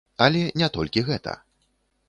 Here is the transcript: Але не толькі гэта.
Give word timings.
Але 0.27 0.41
не 0.61 0.69
толькі 0.77 1.05
гэта. 1.11 1.37